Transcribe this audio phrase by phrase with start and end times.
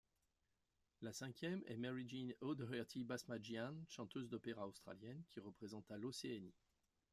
[1.03, 6.55] La cinquième est Mary-Jean O'Doherty Basmadjian, chanteuse d'opéra australienne, qui représenta l'Océanie.